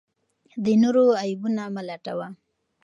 [0.63, 2.27] د نورو عیبونه مه لټوه.